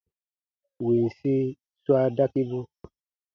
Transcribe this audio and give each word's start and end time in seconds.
Winsi 0.85 1.33
swa 1.83 2.01
dakibu. 2.17 2.59